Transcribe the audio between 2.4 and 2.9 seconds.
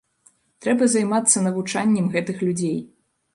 людзей.